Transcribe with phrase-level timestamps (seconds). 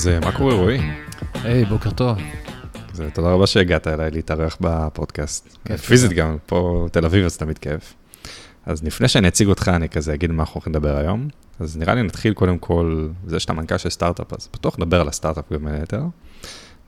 [0.00, 0.80] אז מה קורה רועי?
[1.34, 2.18] היי, בוקר טוב.
[2.92, 5.56] אז תודה רבה שהגעת אליי להתארח בפודקאסט.
[5.86, 7.94] פיזית גם, פה תל אביב אז תמיד כיף.
[8.66, 11.28] אז לפני שאני אציג אותך, אני כזה אגיד מה אנחנו הולכים לדבר היום.
[11.58, 15.08] אז נראה לי נתחיל קודם כל, זה שאתה מנכ"ל של סטארט-אפ, אז בטוח נדבר על
[15.08, 16.02] הסטארט-אפ גם בין היתר.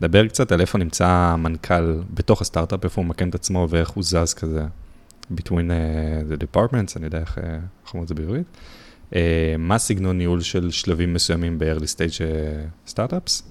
[0.00, 4.04] נדבר קצת על איפה נמצא המנכ"ל בתוך הסטארט-אפ, איפה הוא מקן את עצמו ואיך הוא
[4.04, 4.64] זז כזה
[5.35, 7.44] between uh, the departments, אני יודע איך אה,
[7.85, 8.46] איך אומרים את זה בעברית.
[9.12, 9.14] Uh,
[9.58, 12.22] מה סגנון ניהול של שלבים מסוימים ב-early stage
[12.86, 13.43] סטארט-אפס,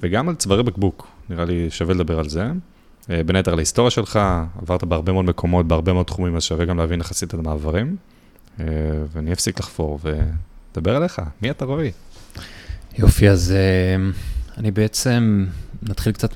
[0.00, 2.50] וגם על צווארי בקבוק, נראה לי שווה לדבר על זה.
[3.02, 4.18] Uh, בין היתר על ההיסטוריה שלך,
[4.62, 7.96] עברת בהרבה מאוד מקומות, בהרבה מאוד תחומים, אז שווה גם להבין איך עשית את המעברים.
[9.12, 11.90] ואני אפסיק לחפור ודבר עליך, מי אתה רועי?
[12.98, 13.54] יופי, אז
[14.56, 15.46] אני בעצם,
[15.82, 16.34] נתחיל קצת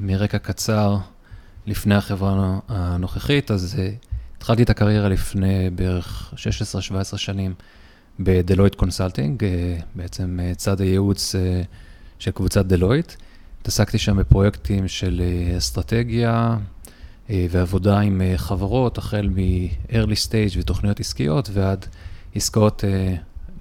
[0.00, 0.96] מרקע קצר
[1.66, 3.76] לפני החברה הנוכחית, אז
[4.36, 6.34] התחלתי את הקריירה לפני בערך
[7.14, 7.54] 16-17 שנים
[8.20, 9.46] בדלויט קונסלטינג, uh,
[9.94, 11.38] בעצם uh, צד הייעוץ uh,
[12.18, 13.12] של קבוצת דלויט.
[13.60, 15.22] התעסקתי שם בפרויקטים של
[15.58, 16.56] אסטרטגיה
[17.30, 21.86] ועבודה עם חברות, החל מ-early stage ותוכניות עסקיות ועד
[22.34, 22.84] עסקאות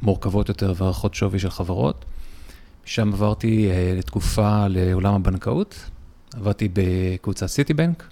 [0.02, 2.06] מורכבות יותר והערכות שווי של חברות.
[2.86, 5.90] שם עברתי לתקופה לעולם הבנקאות,
[6.34, 8.04] עבדתי בקבוצת סיטי בנק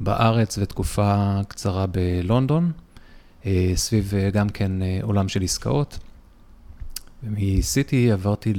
[0.00, 2.72] בארץ ותקופה קצרה בלונדון,
[3.74, 5.98] סביב uh, גם כן uh, עולם של עסקאות.
[7.22, 8.52] ומסיטי עברתי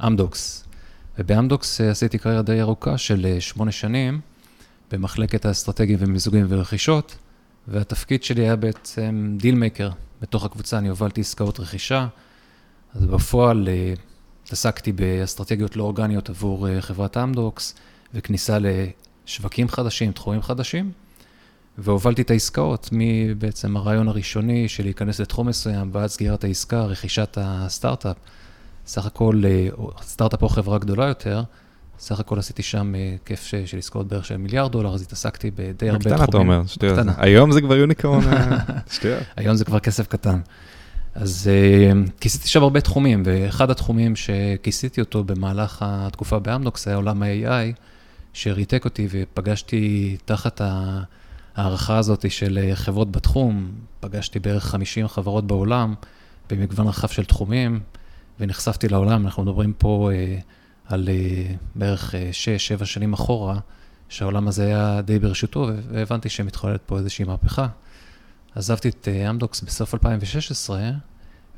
[0.00, 0.64] לאמדוקס,
[1.18, 4.20] ובאמדוקס עשיתי קריירה די ארוכה של שמונה שנים
[4.92, 7.16] במחלקת האסטרטגיה ומיזוגים ורכישות,
[7.68, 9.90] והתפקיד שלי היה בעצם deal maker
[10.22, 12.06] בתוך הקבוצה, אני הובלתי עסקאות רכישה,
[12.94, 13.68] אז בפועל
[14.44, 17.74] התעסקתי באסטרטגיות לא אורגניות עבור חברת אמדוקס,
[18.14, 20.92] וכניסה לשווקים חדשים, תחומים חדשים,
[21.78, 28.16] והובלתי את העסקאות מבעצם הרעיון הראשוני של להיכנס לתחום מסוים, ועד סגירת העסקה, רכישת הסטארט-אפ.
[28.86, 29.42] סך הכל,
[30.02, 31.42] סטארט-אפ או חברה גדולה יותר,
[31.98, 35.98] סך הכל עשיתי שם היקף של עסקאות בערך של מיליארד דולר, אז התעסקתי בדי הרבה
[35.98, 36.18] תחומים.
[36.18, 36.98] בקטנה אתה אומר, שטויות.
[37.16, 38.20] היום זה כבר יוניקורן,
[38.94, 39.22] שטויות.
[39.36, 40.40] היום זה כבר כסף קטן.
[41.14, 47.22] אז uh, כיסיתי שם הרבה תחומים, ואחד התחומים שכיסיתי אותו במהלך התקופה באמדוקס היה עולם
[47.22, 47.74] ה-AI,
[48.32, 50.60] שריתק אותי ופגשתי תחת
[51.56, 55.94] ההערכה הזאת של חברות בתחום, פגשתי בערך 50 חברות בעולם,
[56.50, 57.80] במגוון רחב של תחומים,
[58.40, 60.42] ונחשפתי לעולם, אנחנו מדברים פה uh,
[60.92, 62.14] על uh, בערך
[62.80, 63.58] 6-7 שנים אחורה,
[64.08, 67.66] שהעולם הזה היה די ברשותו, והבנתי שמתחוללת פה איזושהי מהפכה.
[68.54, 70.90] עזבתי את אמדוקס בסוף 2016,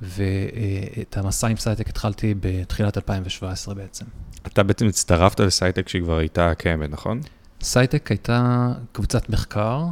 [0.02, 4.04] ואת המסע עם סייטק התחלתי בתחילת 2017 בעצם.
[4.46, 7.20] אתה בעצם הצטרפת לסייטק כשהיא כבר הייתה קיימת, נכון?
[7.60, 9.84] סייטק הייתה קבוצת מחקר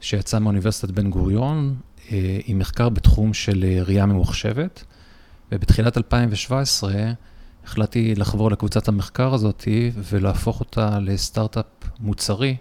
[0.00, 1.76] שיצאה מאוניברסיטת בן גוריון,
[2.44, 4.84] עם מחקר בתחום של ראייה ממוחשבת,
[5.52, 6.92] ובתחילת 2017
[7.64, 11.66] החלטתי לחבור לקבוצת המחקר הזאת ולהפוך אותה לסטארט-אפ
[12.00, 12.56] מוצרי.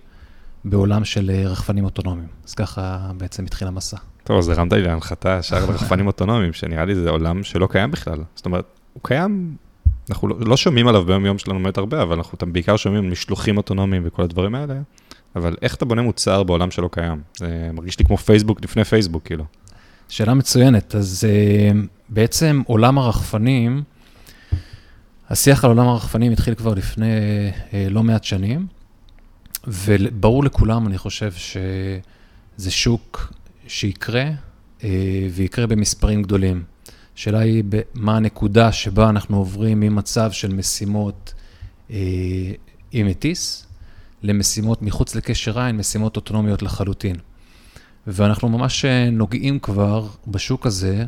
[0.65, 2.27] בעולם של רחפנים אוטונומיים.
[2.47, 3.97] אז ככה בעצם התחיל המסע.
[4.23, 8.23] טוב, אז הרמת לי להנחתה שער לרחפנים אוטונומיים, שנראה לי זה עולם שלא קיים בכלל.
[8.35, 9.55] זאת אומרת, הוא קיים,
[10.09, 14.01] אנחנו לא שומעים עליו ביום יום שלנו באמת הרבה, אבל אנחנו בעיקר שומעים משלוחים אוטונומיים
[14.05, 14.75] וכל הדברים האלה,
[15.35, 17.21] אבל איך אתה בונה מוצר בעולם שלא קיים?
[17.37, 19.45] זה מרגיש לי כמו פייסבוק לפני פייסבוק, כאילו.
[20.09, 20.95] שאלה מצוינת.
[20.95, 21.27] אז
[22.09, 23.83] בעצם עולם הרחפנים,
[25.29, 27.07] השיח על עולם הרחפנים התחיל כבר לפני
[27.89, 28.67] לא מעט שנים.
[29.67, 31.31] וברור לכולם, אני חושב
[32.57, 33.33] שזה שוק
[33.67, 34.25] שיקרה,
[35.31, 36.63] ויקרה במספרים גדולים.
[37.19, 37.63] השאלה היא
[37.93, 41.33] מה הנקודה שבה אנחנו עוברים ממצב של משימות
[42.91, 43.67] עם מטיס,
[44.23, 47.15] למשימות מחוץ לקשר עין, משימות אוטונומיות לחלוטין.
[48.07, 51.05] ואנחנו ממש נוגעים כבר בשוק הזה,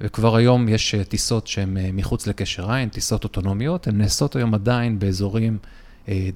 [0.00, 5.58] וכבר היום יש טיסות שהן מחוץ לקשר עין, טיסות אוטונומיות, הן נעשות היום עדיין באזורים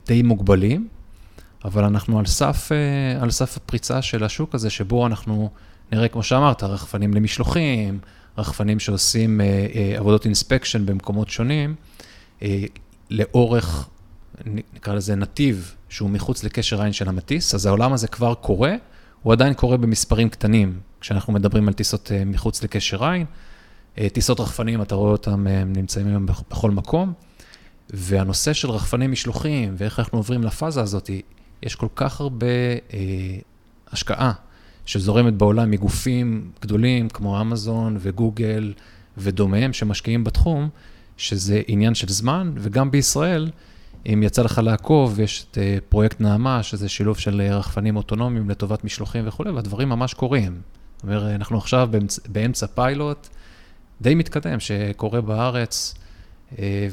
[0.06, 0.89] די מוגבלים.
[1.65, 2.71] אבל אנחנו על סף,
[3.21, 5.51] על סף הפריצה של השוק הזה, שבו אנחנו
[5.93, 7.99] נראה, כמו שאמרת, רחפנים למשלוחים,
[8.38, 9.40] רחפנים שעושים
[9.96, 11.75] עבודות אינספקשן במקומות שונים,
[13.10, 13.88] לאורך,
[14.46, 18.75] נקרא לזה נתיב, שהוא מחוץ לקשר עין של המטיס, אז העולם הזה כבר קורה,
[19.22, 23.26] הוא עדיין קורה במספרים קטנים, כשאנחנו מדברים על טיסות מחוץ לקשר עין.
[24.12, 27.12] טיסות רחפנים, אתה רואה אותם, הם נמצאים היום בכל מקום,
[27.90, 31.10] והנושא של רחפני משלוחים, ואיך אנחנו עוברים לפאזה הזאת,
[31.62, 32.98] יש כל כך הרבה אה,
[33.92, 34.32] השקעה
[34.86, 38.72] שזורמת בעולם מגופים גדולים כמו אמזון וגוגל
[39.19, 40.69] ודומיהם שמשקיעים בתחום,
[41.16, 43.50] שזה עניין של זמן, וגם בישראל,
[44.06, 48.84] אם יצא לך לעקוב, יש את אה, פרויקט נעמה, שזה שילוב של רחפנים אוטונומיים לטובת
[48.84, 50.60] משלוחים וכולי, והדברים ממש קורים.
[50.96, 53.28] זאת אומרת, אנחנו עכשיו באמצע, באמצע פיילוט
[54.00, 55.94] די מתקדם שקורה בארץ.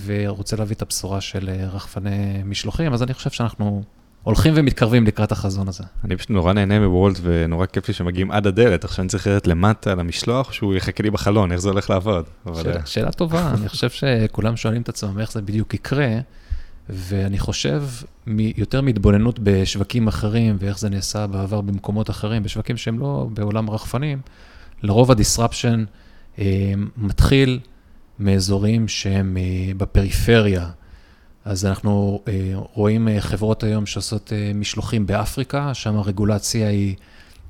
[0.06, 3.84] ורוצה להביא את הבשורה של רחפני משלוחים, אז אני חושב שאנחנו
[4.24, 5.84] הולכים ומתקרבים לקראת החזון הזה.
[6.04, 9.48] אני פשוט נורא נהנה מוולט ונורא כיף לי שמגיעים עד הדלת, עכשיו אני צריך לרדת
[9.48, 12.26] למטה למשלוח, שהוא יחכה לי בחלון, איך זה הולך לעבוד.
[12.56, 16.20] שאלה, שאלה טובה, אני חושב שכולם שואלים את עצמם איך זה בדיוק יקרה,
[16.90, 17.84] ואני חושב
[18.58, 24.22] יותר מהתבוננות בשווקים אחרים, ואיך זה נעשה בעבר במקומות אחרים, בשווקים שהם לא בעולם הרחפנים,
[24.84, 25.84] לרוב הדיסרפשן
[26.40, 27.60] אה, מתחיל
[28.20, 30.70] מאזורים שהם אה, בפריפריה.
[31.46, 36.96] אז אנחנו אה, רואים אה, חברות היום שעושות אה, משלוחים באפריקה, שם הרגולציה היא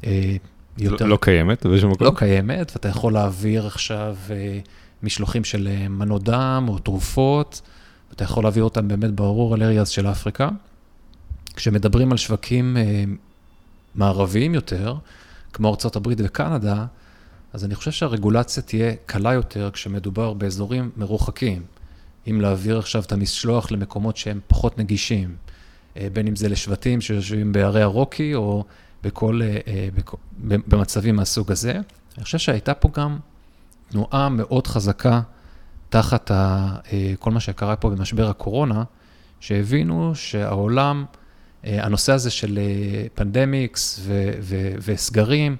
[0.05, 0.35] אה,
[0.77, 1.05] יותר...
[1.05, 2.07] לא, לא קיימת באיזשהו מקום?
[2.07, 4.59] לא קיימת, ואתה יכול להעביר עכשיו אה,
[5.03, 7.61] משלוחים של אה, מנות דם או תרופות,
[8.09, 10.49] ואתה יכול להעביר אותם באמת ב-rural areas של אפריקה.
[11.55, 13.03] כשמדברים על שווקים אה,
[13.95, 14.95] מערביים יותר,
[15.53, 16.85] כמו ארה"ב וקנדה,
[17.53, 21.61] אז אני חושב שהרגולציה תהיה קלה יותר כשמדובר באזורים מרוחקים.
[22.29, 25.35] אם להעביר עכשיו את המשלוח למקומות שהם פחות נגישים,
[25.97, 28.63] אה, בין אם זה לשבטים שיושבים בערי הרוקי או
[29.03, 29.87] בכל, אה, אה,
[30.43, 31.71] במצבים מהסוג הזה.
[32.17, 33.17] אני חושב שהייתה פה גם
[33.89, 35.21] תנועה מאוד חזקה
[35.89, 36.31] תחת
[37.19, 38.83] כל מה שקרה פה במשבר הקורונה,
[39.39, 41.05] שהבינו שהעולם,
[41.63, 42.59] הנושא הזה של
[43.15, 43.99] פנדמיקס
[44.81, 45.55] וסגרים,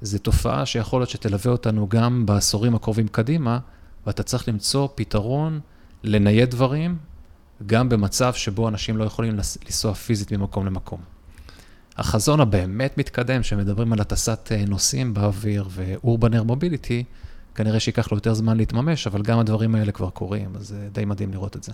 [0.00, 3.58] זה תופעה שיכול להיות שתלווה אותנו גם בעשורים הקרובים קדימה,
[4.06, 5.60] ואתה צריך למצוא פתרון
[6.04, 6.96] לנייד דברים,
[7.66, 9.32] גם במצב שבו אנשים לא יכולים
[9.66, 11.00] לנסוע פיזית ממקום למקום.
[11.96, 17.04] החזון הבאמת מתקדם, שמדברים על הטסת אה, נוסעים באוויר ו-urban air mobility,
[17.54, 21.04] כנראה שייקח לו יותר זמן להתממש, אבל גם הדברים האלה כבר קורים, אז זה די
[21.04, 21.72] מדהים לראות את זה.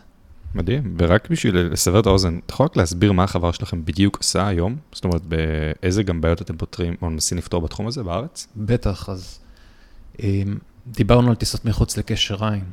[0.55, 4.47] מדהים, ורק בשביל לסבר את האוזן, אתה יכול רק להסביר מה החברה שלכם בדיוק עושה
[4.47, 4.77] היום?
[4.93, 8.47] זאת אומרת, באיזה גם בעיות אתם פותרים או מנסים לפתור בתחום הזה בארץ?
[8.57, 9.39] בטח, אז
[10.23, 10.43] אה,
[10.87, 12.65] דיברנו על טיסות מחוץ לקשר עין.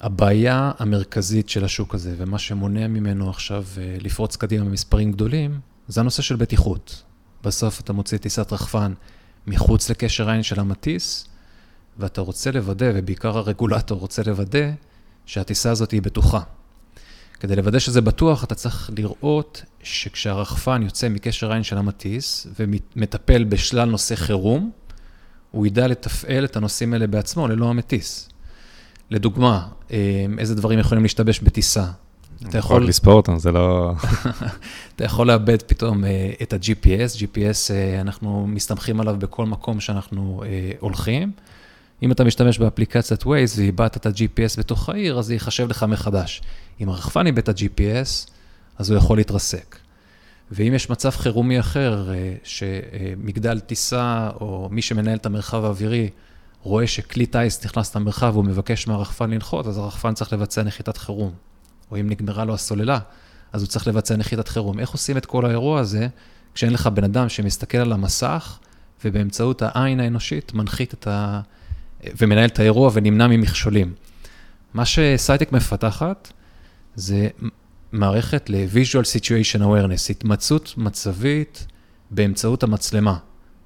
[0.00, 6.00] הבעיה המרכזית של השוק הזה, ומה שמונע ממנו עכשיו אה, לפרוץ קדימה במספרים גדולים, זה
[6.00, 7.02] הנושא של בטיחות.
[7.42, 8.92] בסוף אתה מוציא טיסת רחפן
[9.46, 11.26] מחוץ לקשר עין של המטיס,
[11.98, 14.70] ואתה רוצה לוודא, ובעיקר הרגולטור רוצה לוודא,
[15.26, 16.40] שהטיסה הזאת היא בטוחה.
[17.40, 23.88] כדי לוודא שזה בטוח, אתה צריך לראות שכשהרחפן יוצא מקשר עין של המטיס ומטפל בשלל
[23.88, 24.70] נושא חירום,
[25.50, 28.28] הוא ידע לתפעל את הנושאים האלה בעצמו ללא המטיס.
[29.10, 31.84] לדוגמה, אה, איזה דברים יכולים להשתבש בטיסה.
[32.48, 32.82] אתה יכול...
[32.82, 33.92] רק לספור אותם, זה לא...
[34.96, 40.42] אתה יכול לאבד פתאום אה, את ה-GPS, GPS, אה, אנחנו מסתמכים עליו בכל מקום שאנחנו
[40.80, 41.32] הולכים.
[42.02, 46.42] אם אתה משתמש באפליקציית Waze ואיבדת את ה-GPS בתוך העיר, אז זה ייחשב לך מחדש.
[46.80, 48.30] אם הרחפן איבד את ה-GPS,
[48.78, 49.76] אז הוא יכול להתרסק.
[50.50, 52.08] ואם יש מצב חירומי אחר,
[52.44, 56.10] שמגדל טיסה או מי שמנהל את המרחב האווירי
[56.66, 61.32] רואה שכלי טיס נכנס למרחב והוא מבקש מהרחפן לנחות, אז הרחפן צריך לבצע נחיתת חירום.
[61.90, 62.98] או אם נגמרה לו הסוללה,
[63.52, 64.78] אז הוא צריך לבצע נחיתת חירום.
[64.78, 66.08] איך עושים את כל האירוע הזה,
[66.54, 68.58] כשאין לך בן אדם שמסתכל על המסך,
[69.04, 71.40] ובאמצעות העין האנושית מנחית את ה...
[72.04, 73.94] ומנהל את האירוע ונמנע ממכשולים.
[74.74, 76.32] מה שסייטק מפתחת
[76.94, 77.28] זה
[77.92, 81.66] מערכת ל-visual situation awareness, התמצאות מצבית
[82.10, 83.18] באמצעות המצלמה.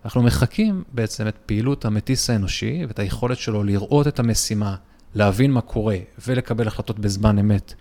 [0.05, 4.77] אנחנו מחקים בעצם את פעילות המטיס האנושי ואת היכולת שלו לראות את המשימה,
[5.15, 7.75] להבין מה קורה ולקבל החלטות בזמן אמת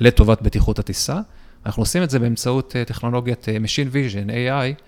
[0.00, 1.20] לטובת בטיחות הטיסה.
[1.66, 4.82] אנחנו עושים את זה באמצעות אה, טכנולוגיית אה, Machine Vision, AI,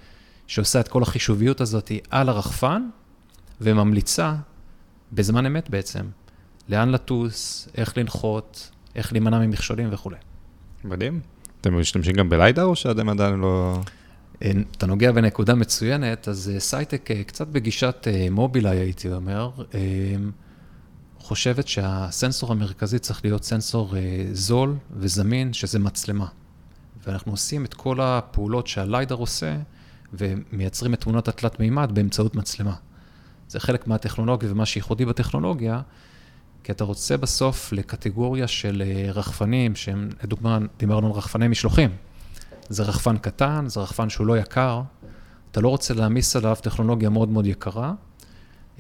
[0.47, 2.83] שעושה את כל החישוביות הזאת על הרחפן
[3.61, 4.35] וממליצה
[5.12, 6.05] בזמן אמת בעצם,
[6.69, 10.16] לאן לטוס, איך לנחות, איך להימנע ממכשולים וכולי.
[10.85, 11.21] מדהים.
[11.61, 13.81] אתם משתמשים גם בליידר או שאתם עדיין לא...
[14.43, 19.50] אתה נוגע בנקודה מצוינת, אז אה, סייטק אה, קצת בגישת אה, מובילאיי, הייתי אומר,
[21.19, 23.95] חושבת שהסנסור המרכזי צריך להיות סנסור
[24.33, 26.26] זול וזמין, שזה מצלמה.
[27.07, 29.57] ואנחנו עושים את כל הפעולות שהליידר עושה,
[30.12, 32.75] ומייצרים את תמונות התלת מימד באמצעות מצלמה.
[33.49, 35.81] זה חלק מהטכנולוגיה ומה שייחודי בטכנולוגיה,
[36.64, 38.83] כי אתה רוצה בסוף לקטגוריה של
[39.14, 41.90] רחפנים, שהם, לדוגמה, דיברנו על רחפני משלוחים.
[42.69, 44.83] זה רחפן קטן, זה רחפן שהוא לא יקר,
[45.51, 47.93] אתה לא רוצה להעמיס עליו טכנולוגיה מאוד מאוד יקרה.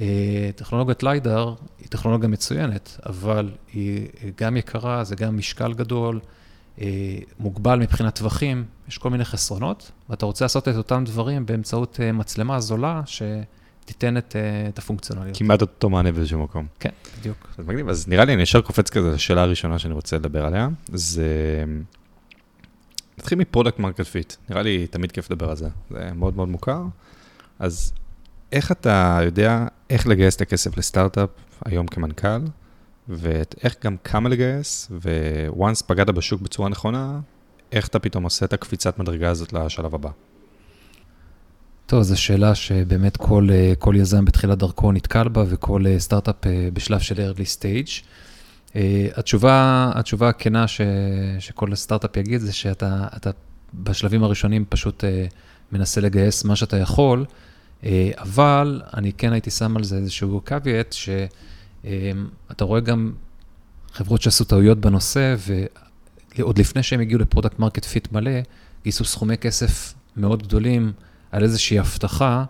[0.00, 6.20] אה, טכנולוגיית ליידר היא טכנולוגיה מצוינת, אבל היא גם יקרה, זה גם משקל גדול,
[6.80, 6.86] אה,
[7.38, 12.12] מוגבל מבחינת טווחים, יש כל מיני חסרונות, ואתה רוצה לעשות את אותם דברים באמצעות אה,
[12.12, 14.36] מצלמה זולה, שתיתן את,
[14.68, 15.36] את הפונקציונליות.
[15.36, 16.66] כמעט אותו מענה באיזשהו מקום.
[16.80, 17.48] כן, בדיוק.
[17.58, 20.68] אז מגניב, אז נראה לי אני ישר קופץ כזה, השאלה הראשונה שאני רוצה לדבר עליה,
[20.92, 21.24] זה
[23.26, 26.48] נתחיל מ product market fit, נראה לי תמיד כיף לדבר על זה, זה מאוד מאוד
[26.48, 26.82] מוכר.
[27.58, 27.92] אז
[28.52, 31.28] איך אתה יודע איך לגייס את הכסף לסטארט-אפ
[31.64, 32.40] היום כמנכ"ל,
[33.08, 34.90] ואיך גם כמה לגייס,
[35.48, 37.20] וואנס פגעת בשוק בצורה נכונה,
[37.72, 40.10] איך אתה פתאום עושה את הקפיצת מדרגה הזאת לשלב הבא.
[41.86, 46.46] טוב, זו שאלה שבאמת כל, אה, כל יזם בתחילת דרכו נתקל בה, וכל אה, סטארט-אפ
[46.46, 48.04] אה, בשלב של early stage.
[49.16, 50.80] התשובה, התשובה הכנה ש,
[51.38, 53.30] שכל סטארט-אפ יגיד זה שאתה אתה
[53.74, 55.04] בשלבים הראשונים פשוט
[55.72, 57.24] מנסה לגייס מה שאתה יכול,
[58.18, 63.12] אבל אני כן הייתי שם על זה איזשהו caveat, שאתה רואה גם
[63.92, 65.36] חברות שעשו טעויות בנושא,
[66.38, 68.40] ועוד לפני שהם הגיעו ל product market fit מלא,
[68.82, 70.92] גייסו סכומי כסף מאוד גדולים.
[71.32, 72.44] על איזושהי הבטחה,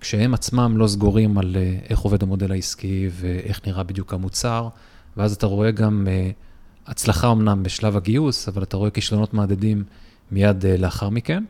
[0.00, 4.68] כשהם עצמם לא סגורים על אה, איך עובד המודל העסקי ואיך נראה בדיוק המוצר,
[5.16, 6.30] ואז אתה רואה גם אה,
[6.86, 9.84] הצלחה אמנם בשלב הגיוס, אבל אתה רואה כישלונות מהדהדים
[10.30, 11.44] מיד אה, לאחר מכן.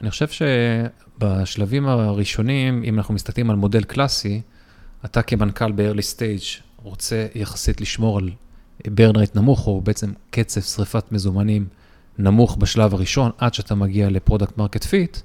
[0.00, 4.40] אני חושב שבשלבים הראשונים, אם אנחנו מסתכלים על מודל קלאסי,
[5.04, 8.30] אתה כמנכ"ל ב-early stage רוצה יחסית לשמור על
[8.86, 11.66] burn rate נמוך, או בעצם קצב שריפת מזומנים
[12.18, 15.18] נמוך בשלב הראשון, עד שאתה מגיע ל product market fit,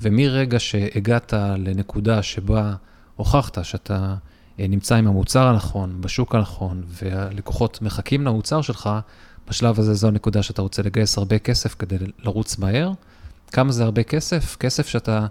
[0.00, 2.74] ומרגע שהגעת לנקודה שבה
[3.16, 4.14] הוכחת שאתה אה,
[4.68, 8.90] נמצא עם המוצר הנכון, בשוק הנכון, והלקוחות מחכים למוצר שלך,
[9.48, 12.92] בשלב הזה זו הנקודה שאתה רוצה לגייס הרבה כסף כדי לרוץ מהר.
[13.52, 14.56] כמה זה הרבה כסף?
[14.56, 15.26] כסף שאתה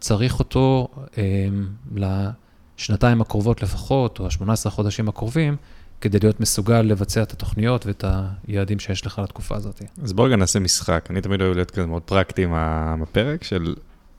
[0.00, 1.48] צריך אותו אה,
[1.94, 5.56] לשנתיים הקרובות לפחות, או ה-18 החודשים הקרובים,
[6.00, 8.04] כדי להיות מסוגל לבצע את התוכניות ואת
[8.46, 9.82] היעדים שיש לך לתקופה הזאת.
[10.02, 11.06] אז בואו רגע נעשה משחק.
[11.10, 13.74] אני תמיד אוהב להיות כזה מאוד פרקטי עם הפרק של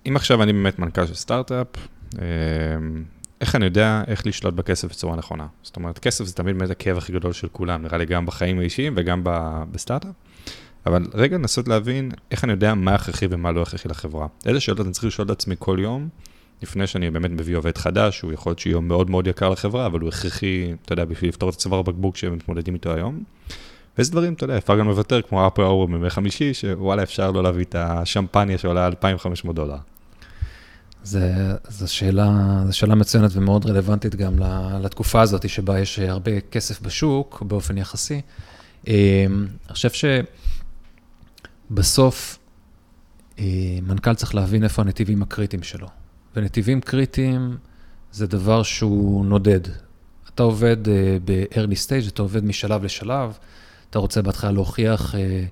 [0.07, 1.67] אם עכשיו אני באמת מנכ"ל של סטארט-אפ,
[2.15, 3.03] אמ,
[3.41, 5.47] איך אני יודע איך לשלוט בכסף בצורה נכונה?
[5.63, 8.59] זאת אומרת, כסף זה תמיד באמת הכאב הכי גדול של כולם, נראה לי גם בחיים
[8.59, 9.21] האישיים וגם
[9.71, 10.11] בסטארט-אפ.
[10.85, 14.27] אבל רגע לנסות להבין איך אני יודע מה הכרחי ומה לא הכרחי לחברה.
[14.45, 16.09] איזה שאלות אני צריך לשאול את עצמי כל יום,
[16.61, 19.99] לפני שאני באמת מביא עובד חדש, הוא יכול להיות שיהיה מאוד מאוד יקר לחברה, אבל
[19.99, 23.23] הוא הכרחי, אתה יודע, בשביל לפתור את הצוואר בקבוק שהם מתמודדים איתו היום.
[23.97, 27.43] ואיזה דברים, אתה יודע, אפשר גם לוותר, כמו אפר אור בימי חמישי, שוואלה, אפשר לא
[27.43, 29.77] להביא את השמפניה שעולה 2,500 דולר.
[31.03, 34.39] זו שאלה, שאלה מצוינת ומאוד רלוונטית גם
[34.81, 38.21] לתקופה הזאת, שבה יש הרבה כסף בשוק באופן יחסי.
[38.87, 38.93] אמ,
[39.67, 39.89] אני חושב
[41.69, 42.39] שבסוף
[43.39, 43.45] אה,
[43.81, 45.87] מנכ"ל צריך להבין איפה הנתיבים הקריטיים שלו.
[46.35, 47.57] ונתיבים קריטיים
[48.11, 49.61] זה דבר שהוא נודד.
[50.33, 53.37] אתה עובד אה, ב-early stage, אתה עובד משלב לשלב,
[53.89, 55.45] אתה רוצה בהתחלה להוכיח אה, אה,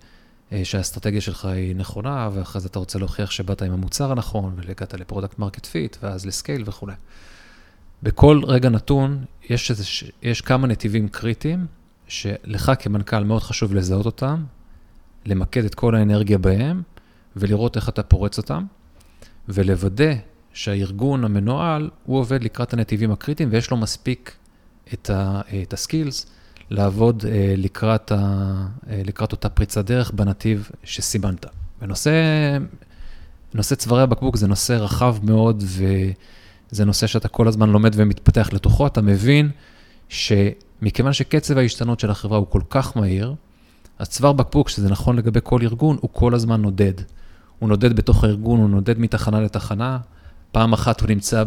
[0.63, 4.99] שהאסטרטגיה שלך היא נכונה, ואחרי זה אתה רוצה להוכיח שבאת עם המוצר הנכון, והגעת ל
[4.99, 6.93] product market fit, ואז ל scale וכולי.
[8.03, 9.83] בכל רגע נתון, יש, איזה,
[10.21, 11.65] יש כמה נתיבים קריטיים,
[12.07, 14.43] שלך כמנכ"ל מאוד חשוב לזהות אותם,
[15.25, 16.81] למקד את כל האנרגיה בהם,
[17.35, 18.65] ולראות איך אתה פורץ אותם,
[19.49, 20.13] ולוודא
[20.53, 24.35] שהארגון המנוהל, הוא עובד לקראת הנתיבים הקריטיים, ויש לו מספיק
[24.93, 26.25] את, ה, את ה skills
[26.69, 28.15] לעבוד אה, לקראת, ה,
[28.89, 31.45] אה, לקראת אותה פריצת דרך בנתיב שסימנת.
[31.81, 32.11] ונושא
[33.53, 35.63] נושא צווארי הבקבוק זה נושא רחב מאוד,
[36.71, 38.87] וזה נושא שאתה כל הזמן לומד ומתפתח לתוכו.
[38.87, 39.49] אתה מבין
[40.09, 43.35] שמכיוון שקצב ההשתנות של החברה הוא כל כך מהיר,
[43.99, 46.93] אז צוואר בקבוק, שזה נכון לגבי כל ארגון, הוא כל הזמן נודד.
[47.59, 49.97] הוא נודד בתוך הארגון, הוא נודד מתחנה לתחנה.
[50.51, 51.43] פעם אחת הוא נמצא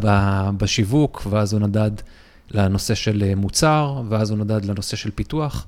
[0.56, 1.90] בשיווק, ואז הוא נדד
[2.50, 5.66] לנושא של אה, מוצר, ואז הוא נודד לנושא של פיתוח,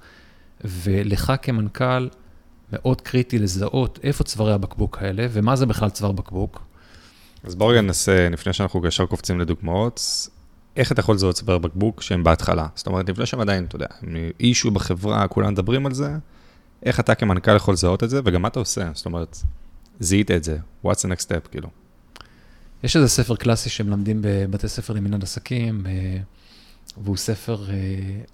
[0.65, 2.09] ולך כמנכ"ל
[2.73, 6.63] מאוד קריטי לזהות איפה צווארי הבקבוק האלה, ומה זה בכלל צוואר בקבוק.
[7.45, 10.29] אז בואו רגע ננסה, לפני שאנחנו ישר קופצים לדוגמאות,
[10.77, 12.67] איך אתה יכול לזהות צוואר בקבוק שהם בהתחלה?
[12.75, 13.87] זאת אומרת, לפני שהם עדיין, אתה יודע,
[14.41, 16.11] אישו בחברה, כולם מדברים על זה,
[16.83, 18.91] איך אתה כמנכ"ל יכול לזהות את זה, וגם מה אתה עושה?
[18.95, 19.39] זאת אומרת,
[20.01, 21.69] זיהית את זה, what's the next step, כאילו.
[22.85, 26.19] יש איזה ספר קלאסי שמלמדים בבתי ספר למנהל עסקים, אה,
[26.97, 27.77] והוא ספר, אה,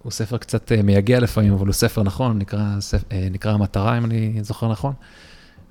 [0.03, 2.79] הוא ספר קצת אה, מייגע לפעמים, אבל הוא ספר נכון, נקרא,
[3.13, 4.93] אה, נקרא המטרה, אם אני זוכר נכון,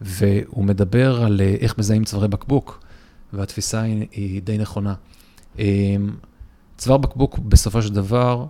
[0.02, 2.84] והוא מדבר על איך מזהים צווארי בקבוק,
[3.34, 4.94] והתפיסה היא, היא די נכונה.
[6.78, 8.46] צוואר בקבוק, בסופו של דבר,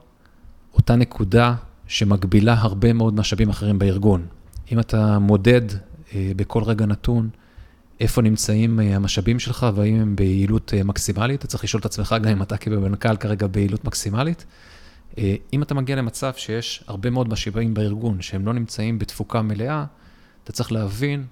[0.74, 1.56] אותה נקודה
[1.88, 4.26] שמגבילה הרבה מאוד משאבים אחרים בארגון.
[4.72, 5.62] אם אתה מודד
[6.16, 7.30] בכל רגע נתון,
[8.00, 11.40] איפה נמצאים אה, המשאבים שלך והאם הם ביעילות אה, מקסימלית.
[11.40, 14.46] אתה צריך לשאול את עצמך גם אם אתה כמנכ"ל כרגע ביעילות מקסימלית.
[15.18, 19.86] אה, אם אתה מגיע למצב שיש הרבה מאוד משאבים בארגון שהם לא נמצאים בתפוקה מלאה,
[20.44, 21.26] אתה צריך להבין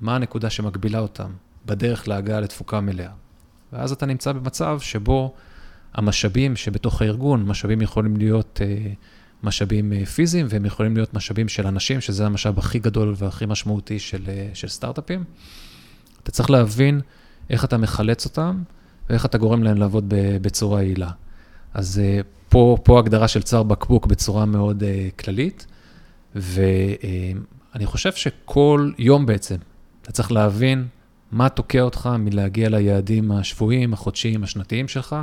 [0.00, 1.30] מה הנקודה שמגבילה אותם
[1.66, 3.10] בדרך להגעה לתפוקה מלאה.
[3.72, 5.34] ואז אתה נמצא במצב שבו
[5.94, 8.60] המשאבים שבתוך הארגון, משאבים יכולים להיות
[9.42, 14.24] משאבים פיזיים והם יכולים להיות משאבים של אנשים, שזה המשאב הכי גדול והכי משמעותי של,
[14.54, 15.24] של סטארט-אפים.
[16.22, 17.00] אתה צריך להבין
[17.50, 18.62] איך אתה מחלץ אותם
[19.10, 20.04] ואיך אתה גורם להם לעבוד
[20.42, 21.10] בצורה יעילה.
[21.74, 25.66] אז אה, פה, פה הגדרה של צוואר בקבוק בצורה מאוד uh, כללית,
[26.34, 29.56] ואני uh, חושב שכל יום בעצם,
[30.02, 30.86] אתה צריך להבין
[31.32, 35.16] מה תוקע אותך מלהגיע ליעדים השבועיים, החודשיים, השנתיים שלך,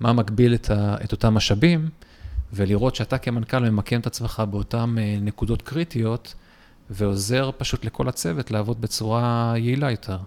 [0.00, 1.88] מה מגביל את, ה, את אותם משאבים,
[2.52, 6.34] ולראות שאתה כמנכ"ל ממקם את עצמך באותן נקודות קריטיות,
[6.90, 10.18] ועוזר פשוט לכל הצוות לעבוד בצורה יעילה יותר.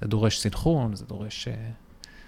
[0.00, 1.48] זה דורש סינכרון, זה דורש...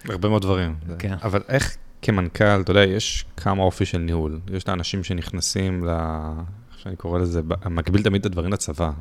[0.09, 0.75] הרבה מאוד דברים.
[0.99, 1.15] כן.
[1.23, 4.39] אבל איך כמנכ"ל, אתה יודע, יש כמה אופי של ניהול.
[4.53, 5.89] יש את האנשים שנכנסים ל...
[5.89, 8.91] איך שאני קורא לזה, מקביל תמיד את הדברים לצבא.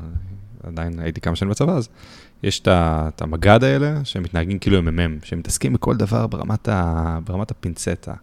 [0.63, 1.89] עדיין הייתי כמה שנים בצבא, אז
[2.43, 7.19] יש את המג"ד האלה, שמתנהגים כאילו הם מ"מ, שמתעסקים בכל דבר ברמת, ה...
[7.25, 8.15] ברמת הפינצטה.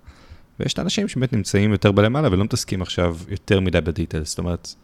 [0.59, 4.29] ויש את האנשים שבאמת נמצאים יותר בלמעלה ולא מתעסקים עכשיו יותר מדי ב details.
[4.29, 4.75] זאת אומרת,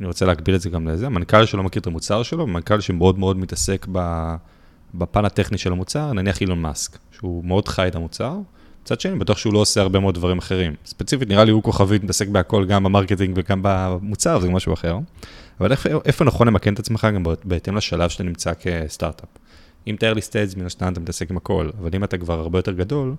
[0.00, 3.18] אני רוצה להגביל את זה גם לזה, מנכ"ל שלא מכיר את המוצר שלו, מנכ"ל שמאוד
[3.18, 3.86] מאוד מתעסק.
[4.94, 8.36] בפן הטכני של המוצר, נניח אילון מאסק, שהוא מאוד חי את המוצר,
[8.82, 10.74] מצד שני, בטוח שהוא לא עושה הרבה מאוד דברים אחרים.
[10.86, 14.98] ספציפית, נראה לי הוא כוכבית, מתעסק בהכל, גם במרקטינג וגם במוצר, זה משהו אחר.
[15.60, 19.28] אבל איפה, איפה נכון למקם את עצמך גם בהתאם לשלב שאתה נמצא כסטארט-אפ?
[19.86, 22.58] אם אתה early stage, מן הסתם אתה מתעסק עם הכל, אבל אם אתה כבר הרבה
[22.58, 23.14] יותר גדול,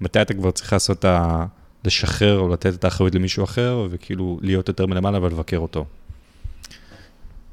[0.00, 1.46] מתי אתה כבר צריך לעשות את ה...
[1.84, 5.84] לשחרר או לתת את האחריות למישהו אחר, וכאילו להיות יותר מלמעלה ולבקר אותו?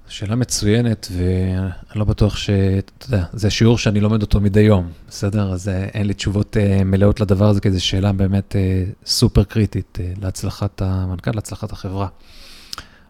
[0.08, 2.50] שאלה מצוינת, ואני לא בטוח ש...
[2.50, 5.54] אתה יודע, זה שיעור שאני לומד אותו מדי יום, בסדר?
[5.54, 9.44] אז אה, אין לי תשובות uh, מלאות לדבר הזה, כי זו שאלה באמת uh, סופר
[9.44, 12.08] קריטית להצלחת המנכ"ל, להצלחת החברה.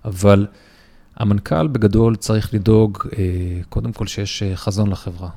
[0.05, 0.47] אבל
[1.15, 2.97] המנכ"ל בגדול צריך לדאוג,
[3.69, 5.29] קודם כל שיש חזון לחברה,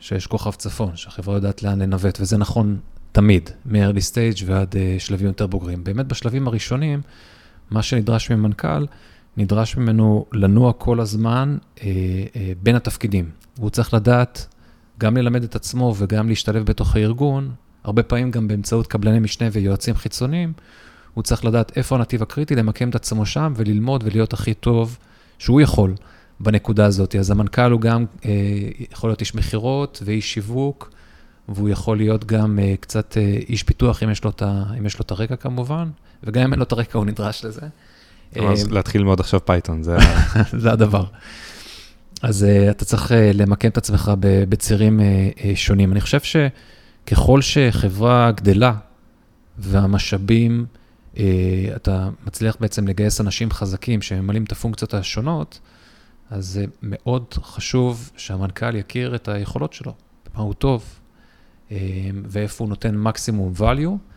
[0.00, 2.78] שיש כוכב צפון, שהחברה יודעת לאן לנווט, וזה נכון
[3.12, 5.84] תמיד, מ-early stage ועד שלבים יותר בוגרים.
[5.84, 7.00] באמת בשלבים הראשונים,
[7.70, 8.84] מה שנדרש ממנכ"ל,
[9.36, 11.88] נדרש ממנו לנוע כל הזמן אה,
[12.36, 13.30] אה, בין התפקידים.
[13.58, 14.46] הוא צריך לדעת
[14.98, 17.50] גם ללמד את עצמו וגם להשתלב בתוך הארגון,
[17.84, 20.52] הרבה פעמים גם באמצעות קבלני משנה ויועצים חיצוניים,
[21.14, 24.98] הוא צריך לדעת איפה הנתיב הקריטי, למקם את עצמו שם וללמוד ולהיות הכי טוב
[25.38, 25.94] שהוא יכול
[26.40, 27.14] בנקודה הזאת.
[27.14, 28.30] אז המנכ"ל הוא גם אה,
[28.92, 30.90] יכול להיות איש מכירות ואיש שיווק,
[31.48, 34.42] והוא יכול להיות גם אה, קצת אה, איש פיתוח אם יש, לו את
[34.78, 35.88] אם יש לו את הרקע כמובן,
[36.24, 37.66] וגם אם אין לו את הרקע הוא נדרש לזה.
[38.36, 39.96] אה, להתחיל ללמוד עכשיו פייתון, זה...
[40.62, 41.04] זה הדבר.
[42.22, 45.92] אז uh, אתה צריך uh, למקם את עצמך בצירים uh, שונים.
[45.92, 48.74] אני חושב שככל שחברה גדלה
[49.58, 50.66] והמשאבים,
[51.76, 55.60] אתה מצליח בעצם לגייס אנשים חזקים שממלאים את הפונקציות השונות,
[56.30, 59.94] אז זה מאוד חשוב שהמנכ"ל יכיר את היכולות שלו,
[60.34, 60.84] מה הוא טוב,
[62.24, 64.11] ואיפה הוא נותן מקסימום value.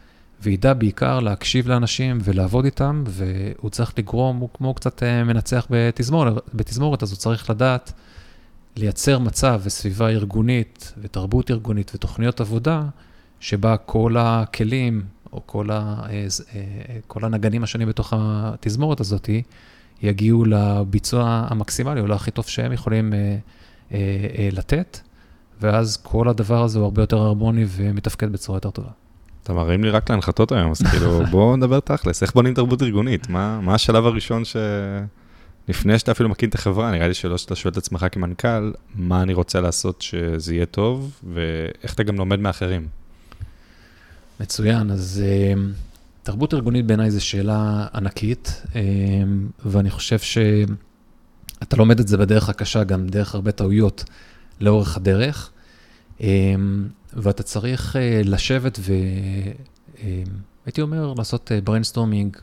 [0.46, 6.34] וידע בעיקר להקשיב לאנשים ולעבוד איתם, והוא צריך לגרום, הוא כמו קצת אה, מנצח בתזמורת,
[6.54, 7.94] בתזמורת, אז הוא צריך לדעת
[8.76, 12.84] לייצר מצב וסביבה ארגונית ותרבות ארגונית ותוכניות עבודה,
[13.40, 15.04] שבה כל הכלים
[15.34, 15.76] או כל, ה,
[16.10, 19.30] אה, אה, כל הנגנים השונים בתוך התזמורת הזאת
[20.02, 23.14] יגיעו לביצוע המקסימלי, או להכי טוב שהם יכולים
[24.52, 25.00] לתת,
[25.62, 29.05] ואז כל הדבר הזה הוא הרבה יותר הרמוני ומתפקד בצורה יותר טובה.
[29.46, 33.30] אתה מראים לי רק להנחתות היום, אז כאילו, בואו נדבר תכלס, איך בונים תרבות ארגונית?
[33.30, 34.56] מה, מה השלב הראשון ש...
[35.68, 39.22] לפני שאתה אפילו מקים את החברה, נראה לי שלא שאתה שואל את עצמך כמנכ"ל, מה
[39.22, 42.88] אני רוצה לעשות שזה יהיה טוב, ואיך אתה גם לומד מאחרים.
[44.40, 45.60] מצוין, אז uh,
[46.24, 48.76] תרבות ארגונית בעיניי זו שאלה ענקית, uh,
[49.66, 54.04] ואני חושב שאתה לומד את זה בדרך הקשה, גם דרך הרבה טעויות
[54.60, 55.52] לאורך הדרך.
[57.16, 62.40] ואתה צריך uh, לשבת והייתי uh, אומר, לעשות brainstorming uh,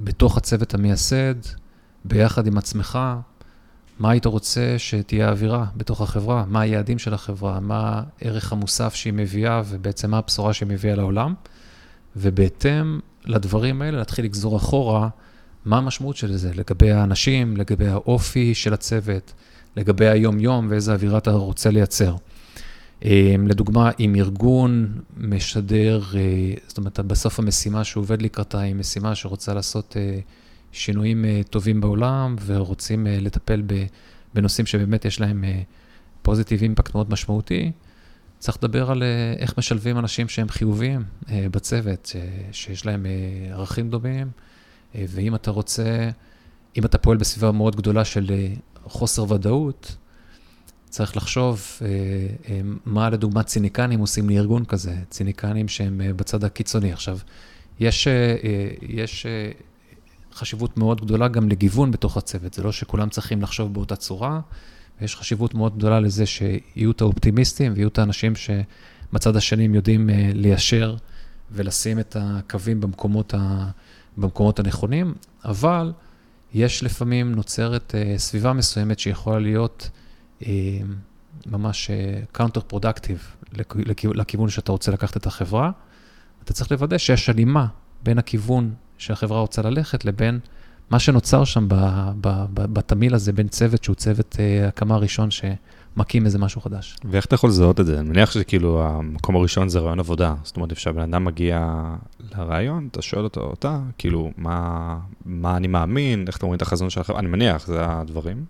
[0.00, 1.34] בתוך הצוות המייסד,
[2.04, 2.98] ביחד עם עצמך,
[3.98, 9.12] מה היית רוצה שתהיה האווירה בתוך החברה, מה היעדים של החברה, מה הערך המוסף שהיא
[9.12, 11.34] מביאה ובעצם מה הבשורה שהיא מביאה לעולם,
[12.16, 15.08] ובהתאם לדברים האלה להתחיל לגזור אחורה
[15.64, 19.32] מה המשמעות של זה לגבי האנשים, לגבי האופי של הצוות,
[19.76, 22.14] לגבי היום-יום ואיזה אווירה אתה רוצה לייצר.
[23.04, 29.54] אמ, לדוגמה, אם ארגון משדר, אה, זאת אומרת, בסוף המשימה שהוא לקראתה היא משימה שרוצה
[29.54, 30.18] לעשות אה,
[30.72, 33.62] שינויים אה, טובים בעולם ורוצים לטפל
[34.34, 35.44] בנושאים שבאמת יש להם
[36.22, 37.72] פוזיטיב אימפקט מאוד משמעותי,
[38.38, 39.02] צריך לדבר על
[39.38, 42.12] איך משלבים אנשים שהם חיוביים בצוות,
[42.52, 43.06] שיש להם
[43.50, 44.30] ערכים דומים,
[44.94, 46.10] ואם אתה רוצה,
[46.76, 48.30] אם אתה פועל בסביבה מאוד גדולה של
[48.84, 49.96] חוסר ודאות,
[50.92, 51.86] צריך לחשוב אה,
[52.48, 56.92] אה, מה לדוגמה ציניקנים עושים לארגון כזה, ציניקנים שהם אה, בצד הקיצוני.
[56.92, 57.18] עכשיו,
[57.80, 58.08] יש,
[58.82, 59.26] יש
[60.34, 64.40] חשיבות מאוד גדולה גם לגיוון בתוך הצוות, זה לא שכולם צריכים לחשוב באותה צורה,
[65.00, 70.10] ויש חשיבות מאוד גדולה לזה שיהיו את האופטימיסטים ויהיו את האנשים שבצד השני הם יודעים
[70.34, 70.96] ליישר
[71.50, 73.70] ולשים את הקווים במקומות, ה,
[74.16, 75.92] במקומות הנכונים, אבל
[76.54, 79.90] יש לפעמים נוצרת סביבה מסוימת שיכולה להיות
[81.46, 81.90] ממש
[82.32, 83.34] counter uh, productive
[84.14, 85.70] לכיוון שאתה רוצה לקחת את החברה.
[86.44, 87.66] אתה צריך לוודא שיש הלימה
[88.02, 90.38] בין הכיוון שהחברה רוצה ללכת לבין
[90.90, 91.66] מה שנוצר שם
[92.54, 96.96] בתמיל הזה בין צוות שהוא צוות uh, הקמה ראשון שמקים איזה משהו חדש.
[97.04, 98.00] ואיך אתה יכול לזהות את זה?
[98.00, 100.34] אני מניח שכאילו המקום הראשון זה רעיון עבודה.
[100.42, 101.84] זאת אומרת, כשהבן אדם מגיע
[102.34, 106.90] לרעיון, אתה שואל אותו, אותה, כאילו, מה, מה אני מאמין, איך אתם רואים את החזון
[106.90, 108.44] של החברה, אני מניח, זה הדברים.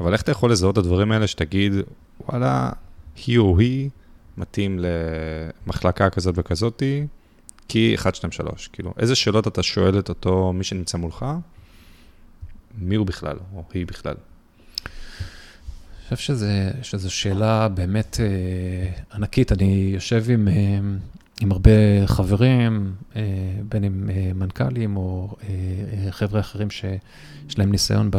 [0.00, 1.72] אבל איך אתה יכול לזהות את הדברים האלה שתגיד,
[2.20, 2.70] וואלה,
[3.26, 3.90] היא או היא
[4.36, 4.80] מתאים
[5.66, 7.06] למחלקה כזאת וכזאתי,
[7.68, 11.26] כי 1, 2, 3, כאילו, איזה שאלות אתה שואל את אותו מי שנמצא מולך,
[12.78, 14.14] מי הוא בכלל, או היא בכלל?
[16.10, 16.36] אני חושב
[16.82, 19.52] שזו שאלה באמת אה, ענקית.
[19.52, 20.78] אני יושב עם, אה,
[21.40, 21.70] עם הרבה
[22.06, 23.22] חברים, אה,
[23.68, 28.16] בין אם אה, מנכ"לים או אה, חבר'ה אחרים שיש להם ניסיון ב,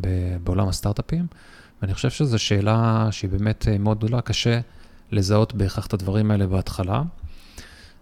[0.00, 1.26] ב, בעולם הסטארט-אפים,
[1.82, 4.60] ואני חושב שזו שאלה שהיא באמת מאוד גדולה, קשה
[5.12, 7.02] לזהות בהכרח את הדברים האלה בהתחלה.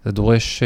[0.05, 0.63] זה דורש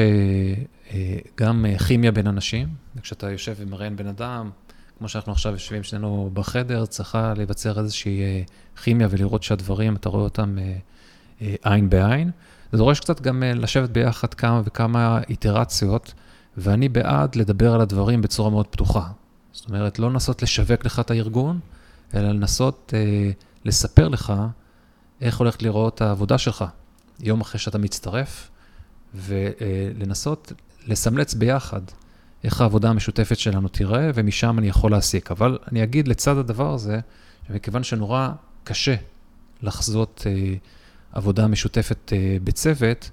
[1.37, 2.69] גם כימיה בין אנשים,
[3.03, 4.51] כשאתה יושב ומראיין בן אדם,
[4.99, 8.45] כמו שאנחנו עכשיו יושבים שנינו בחדר, צריכה להיווצר איזושהי
[8.83, 10.57] כימיה ולראות שהדברים, אתה רואה אותם
[11.63, 12.31] עין בעין.
[12.73, 16.15] זה דורש קצת גם לשבת ביחד כמה וכמה איטרציות,
[16.57, 19.09] ואני בעד לדבר על הדברים בצורה מאוד פתוחה.
[19.53, 21.61] זאת אומרת, לא לנסות לשווק לך את הארגון,
[22.15, 23.31] אלא לנסות אה,
[23.65, 24.33] לספר לך
[25.21, 26.65] איך הולכת לראות העבודה שלך
[27.21, 28.51] יום אחרי שאתה מצטרף,
[29.15, 30.53] ולנסות
[30.87, 31.81] לסמלץ ביחד
[32.45, 35.31] איך העבודה המשותפת שלנו תיראה, ומשם אני יכול להסיק.
[35.31, 37.01] אבל אני אגיד לצד הדבר הזה,
[37.49, 38.29] שמכיוון שנורא
[38.65, 38.95] קשה
[39.63, 40.55] לחזות אה,
[41.13, 43.11] עבודה משותפת אה, בצוות,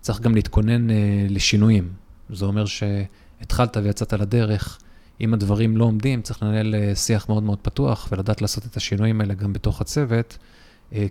[0.00, 1.92] צריך גם להתכונן אה, לשינויים.
[2.30, 4.78] זה אומר שהתחלת ויצאת לדרך,
[5.20, 9.20] אם הדברים לא עומדים, צריך לנהל אה, שיח מאוד מאוד פתוח ולדעת לעשות את השינויים
[9.20, 10.38] האלה גם בתוך הצוות,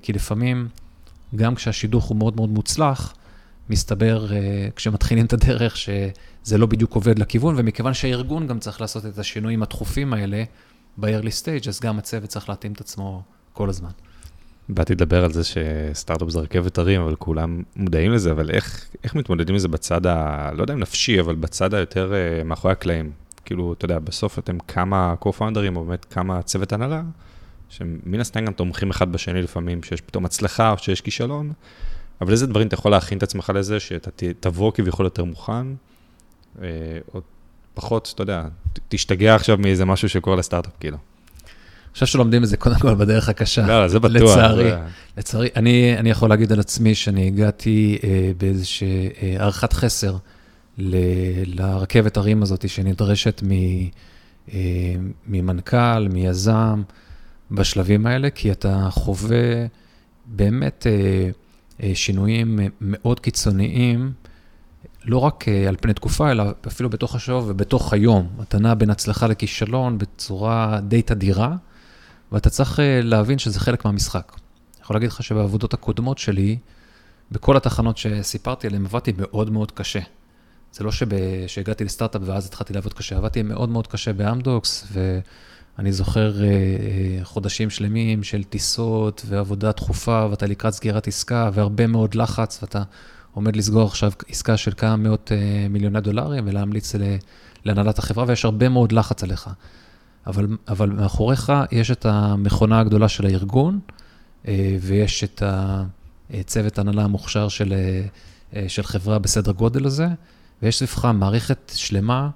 [0.01, 0.67] כי לפעמים,
[1.35, 3.13] גם כשהשידוך הוא מאוד מאוד מוצלח,
[3.69, 4.27] מסתבר
[4.75, 9.63] כשמתחילים את הדרך שזה לא בדיוק עובד לכיוון, ומכיוון שהארגון גם צריך לעשות את השינויים
[9.63, 10.43] הדחופים האלה
[10.97, 13.21] ב-early stage, אז גם הצוות צריך להתאים את עצמו
[13.53, 13.91] כל הזמן.
[14.69, 19.15] באתי לדבר על זה שסטארט-אפ זה רכבת הרים, אבל כולם מודעים לזה, אבל איך, איך
[19.15, 20.49] מתמודדים עם זה בצד ה...
[20.53, 23.11] לא יודע אם נפשי, אבל בצד היותר uh, מאחורי הקלעים?
[23.45, 27.01] כאילו, אתה יודע, בסוף אתם כמה co-founders, או באמת כמה צוות הנהלה,
[27.69, 31.51] שמן הסתם גם תומכים אחד בשני לפעמים, שיש פתאום הצלחה או שיש כישלון.
[32.21, 35.67] אבל איזה דברים אתה יכול להכין את עצמך לזה, שאתה תבוא כביכול יותר מוכן,
[36.61, 36.67] אה,
[37.13, 37.21] או
[37.73, 38.47] פחות, אתה יודע,
[38.89, 40.97] תשתגע עכשיו מאיזה משהו שקורה לסטארט-אפ, כאילו.
[41.93, 43.67] חושב שלומדים את זה קודם כל בדרך הקשה.
[43.67, 44.21] לא, זה בטוח.
[44.21, 44.77] לצערי, זה...
[45.17, 50.15] לצערי, אני, אני יכול להגיד על עצמי שאני הגעתי אה, באיזושהי אה, הערכת חסר
[50.77, 50.95] ל,
[51.45, 53.51] לרכבת הרים הזאת שנדרשת מ,
[54.53, 54.59] אה,
[55.27, 56.81] ממנכ"ל, מיזם,
[57.51, 59.65] בשלבים האלה, כי אתה חווה
[60.25, 60.87] באמת...
[60.89, 61.29] אה,
[61.83, 64.11] אה, שינויים אה, מאוד קיצוניים,
[65.05, 68.27] לא רק אה, על פני תקופה, אלא אפילו בתוך השבוע ובתוך היום.
[68.41, 71.55] אתה נע בין הצלחה לכישלון בצורה די תדירה,
[72.33, 74.31] ואתה צריך להבין שזה חלק מהמשחק.
[74.35, 76.57] אני יכול להגיד לך שבעבודות הקודמות שלי,
[77.31, 79.99] בכל התחנות שסיפרתי עליהן, עבדתי מאוד מאוד קשה.
[80.71, 80.91] זה לא
[81.47, 85.19] שהגעתי לסטארט-אפ ואז התחלתי לעבוד קשה, עבדתי מאוד מאוד קשה באמדוקס, ו...
[85.79, 91.87] אני זוכר אה, אה, חודשים שלמים של טיסות ועבודה דחופה, ואתה לקראת סגירת עסקה, והרבה
[91.87, 92.83] מאוד לחץ, ואתה
[93.33, 96.95] עומד לסגור עכשיו עסקה של כמה מאות אה, מיליוני דולרים ולהמליץ
[97.65, 99.49] להנהלת החברה, ויש הרבה מאוד לחץ עליך.
[100.27, 103.79] אבל, אבל מאחוריך יש את המכונה הגדולה של הארגון,
[104.81, 105.43] ויש את
[106.33, 107.73] הצוות הנהלה המוכשר של,
[108.67, 110.07] של חברה בסדר גודל הזה,
[110.61, 112.29] ויש סביבך מערכת שלמה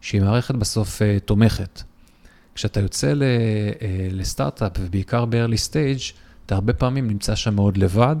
[0.00, 1.82] שהיא מערכת בסוף תומכת.
[2.54, 6.14] כשאתה יוצא אה, לסטארט-אפ, ובעיקר ב-early stage,
[6.46, 8.16] אתה הרבה פעמים נמצא שם מאוד לבד,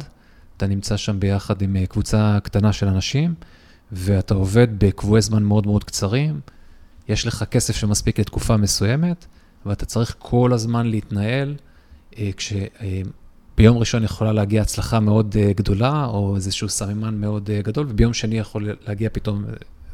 [0.56, 3.34] אתה נמצא שם ביחד עם אה, קבוצה קטנה של אנשים,
[3.92, 6.40] ואתה עובד בקבועי זמן מאוד מאוד קצרים,
[7.08, 9.26] יש לך כסף שמספיק לתקופה מסוימת,
[9.66, 11.54] ואתה צריך כל הזמן להתנהל,
[12.18, 18.38] אה, כשביום ראשון יכולה להגיע הצלחה מאוד גדולה, או איזשהו סממן מאוד גדול, וביום שני
[18.38, 19.44] יכול להגיע פתאום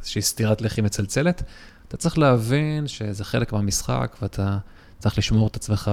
[0.01, 1.42] איזושהי סטירת לחי מצלצלת.
[1.88, 4.59] אתה צריך להבין שזה חלק מהמשחק, ואתה
[4.99, 5.90] צריך לשמור את עצמך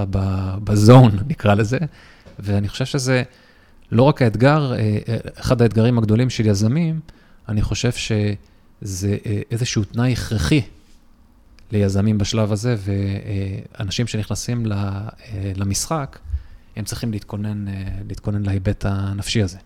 [0.64, 1.78] בזון, נקרא לזה.
[2.38, 3.22] ואני חושב שזה
[3.92, 7.00] לא רק האתגר, אה, אה, אחד האתגרים הגדולים של יזמים,
[7.48, 10.60] אני חושב שזה אה, איזשהו תנאי הכרחי
[11.72, 12.76] ליזמים בשלב הזה,
[13.78, 14.66] ואנשים שנכנסים
[15.56, 16.18] למשחק,
[16.76, 17.64] הם צריכים להתכונן,
[18.08, 19.58] להתכונן להיבט הנפשי הזה.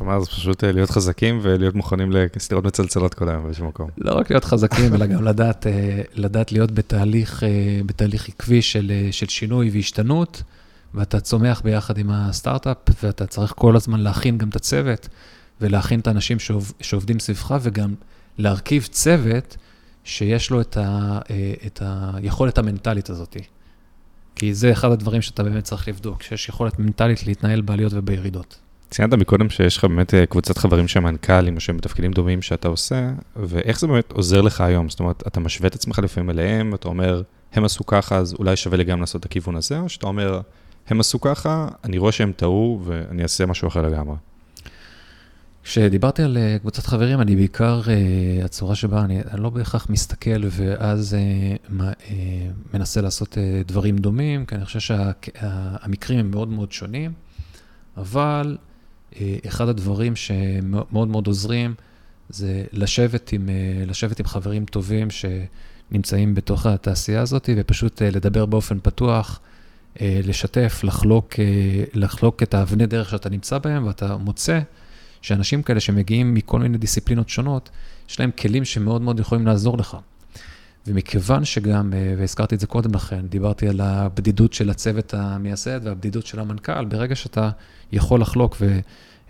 [0.00, 3.90] זאת אומרת, זה פשוט אה, להיות חזקים ולהיות מוכנים לסתירות מצלצלות כל היום באיזשהו מקום.
[3.98, 7.48] לא רק להיות חזקים, אלא גם לדעת, אה, לדעת להיות בתהליך, אה,
[7.86, 10.42] בתהליך עקבי של, של שינוי והשתנות,
[10.94, 15.08] ואתה צומח ביחד עם הסטארט-אפ, ואתה צריך כל הזמן להכין גם את הצוות,
[15.60, 17.94] ולהכין את האנשים שעובד, שעובדים סביבך, וגם
[18.38, 19.56] להרכיב צוות
[20.04, 21.18] שיש לו את, ה,
[21.66, 23.36] את היכולת המנטלית הזאת.
[24.34, 28.58] כי זה אחד הדברים שאתה באמת צריך לבדוק, שיש יכולת מנטלית להתנהל בעליות ובירידות.
[28.90, 32.68] ציינת מקודם שיש לך באמת אה, קבוצת חברים שהם מנכ"לים או שהם בתפקידים דומים שאתה
[32.68, 34.88] עושה, ואיך זה באמת עוזר לך היום?
[34.88, 38.56] זאת אומרת, אתה משווה את עצמך לפעמים אליהם, אתה אומר, הם עשו ככה, אז אולי
[38.56, 40.40] שווה לי גם לעשות את הכיוון הזה, או שאתה אומר,
[40.88, 44.16] הם עשו ככה, אני רואה שהם טעו ואני אעשה משהו אחר לגמרי.
[45.64, 50.44] כשדיברתי על אה, קבוצת חברים, אני בעיקר, uh, הצורה שבה אני, אני לא בהכרח מסתכל
[50.50, 51.16] ואז
[51.70, 51.72] uh,
[52.74, 57.12] מנסה לעשות דברים דומים, כי אני חושב שהמקרים שה, הם מאוד מאוד שונים,
[57.96, 58.56] אבל
[59.46, 61.74] אחד הדברים שמאוד מאוד עוזרים
[62.28, 63.48] זה לשבת עם,
[63.86, 69.40] לשבת עם חברים טובים שנמצאים בתוך התעשייה הזאת ופשוט לדבר באופן פתוח,
[70.00, 71.34] לשתף, לחלוק,
[71.94, 74.60] לחלוק את האבני דרך שאתה נמצא בהם ואתה מוצא.
[75.22, 77.70] שאנשים כאלה שמגיעים מכל מיני דיסציפלינות שונות,
[78.10, 79.96] יש להם כלים שמאוד מאוד יכולים לעזור לך.
[80.86, 86.26] ומכיוון שגם, אה, והזכרתי את זה קודם לכן, דיברתי על הבדידות של הצוות המייסד והבדידות
[86.26, 87.50] של המנכ"ל, ברגע שאתה
[87.92, 88.56] יכול לחלוק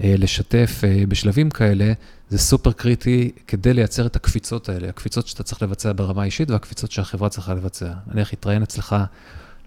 [0.01, 1.93] ולשתף אה, בשלבים כאלה,
[2.29, 6.91] זה סופר קריטי כדי לייצר את הקפיצות האלה, הקפיצות שאתה צריך לבצע ברמה האישית והקפיצות
[6.91, 7.93] שהחברה צריכה לבצע.
[8.07, 8.97] נניח התראיין אצלך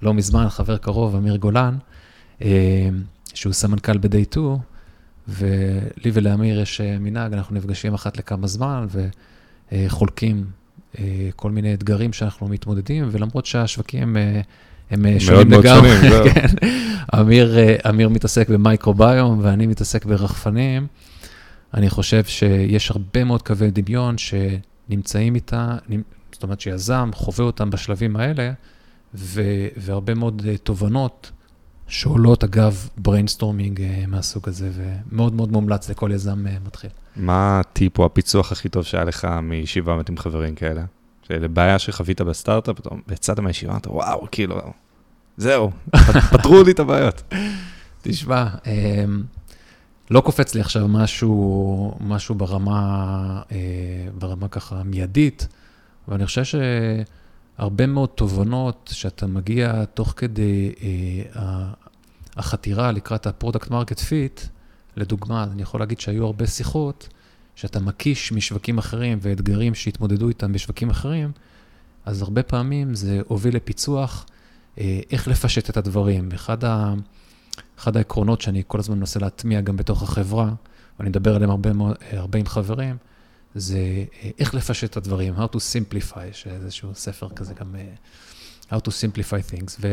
[0.01, 1.77] לא מזמן חבר קרוב, אמיר גולן,
[2.41, 2.89] אה,
[3.33, 4.57] שהוא סמנכ"ל ב-day 2,
[5.27, 8.87] ולי ולאמיר יש אה, מנהג, אנחנו נפגשים אחת לכמה זמן
[9.71, 10.45] וחולקים
[10.99, 14.41] אה, כל מיני אתגרים שאנחנו מתמודדים, ולמרות שהשווקים אה,
[14.91, 15.89] הם שונים לגמרי,
[16.33, 16.47] כן.
[17.19, 17.57] אמיר,
[17.89, 20.87] אמיר מתעסק במייקרוביום ואני מתעסק ברחפנים.
[21.73, 25.77] אני חושב שיש הרבה מאוד קווי דמיון שנמצאים איתה,
[26.31, 28.51] זאת אומרת שיזם חווה אותם בשלבים האלה,
[29.77, 31.31] והרבה מאוד תובנות
[31.93, 36.89] שעולות אגב brainstorming אה, מהסוג הזה, ומאוד מאוד מומלץ לכל יזם אה, מתחיל.
[37.15, 40.83] מה הטיפ או הפיצוח הכי טוב שהיה לך מישיבה עם חברים כאלה?
[41.27, 42.75] שלבעיה שחווית בסטארט-אפ,
[43.11, 44.61] יצאת מהישיבה, אתה וואו, כאילו,
[45.37, 45.71] זהו,
[46.31, 47.33] פתרו לי את הבעיות.
[48.01, 49.23] תשמע, אמ,
[50.11, 53.57] לא קופץ לי עכשיו משהו, משהו ברמה, אה,
[54.17, 55.47] ברמה ככה מיידית,
[56.07, 56.55] אבל אני חושב ש...
[57.57, 61.71] הרבה מאוד תובנות שאתה מגיע תוך כדי אה,
[62.37, 64.41] החתירה לקראת ה product market fit,
[64.95, 67.09] לדוגמה, אני יכול להגיד שהיו הרבה שיחות
[67.55, 71.31] שאתה מקיש משווקים אחרים ואתגרים שהתמודדו איתם בשווקים אחרים,
[72.05, 74.25] אז הרבה פעמים זה הוביל לפיצוח,
[74.77, 76.29] אה, איך לפשט את הדברים.
[76.31, 76.93] אחד, ה,
[77.79, 80.53] אחד העקרונות שאני כל הזמן מנסה להטמיע גם בתוך החברה,
[80.99, 81.69] ואני מדבר עליהם הרבה,
[82.11, 82.97] הרבה עם חברים,
[83.55, 83.77] זה
[84.23, 87.93] אה, איך לפשט את הדברים, How to Simplify, יש איזשהו ספר כזה גם, אה,
[88.77, 89.85] How to Simplify Things.